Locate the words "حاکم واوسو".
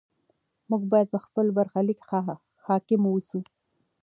2.65-3.39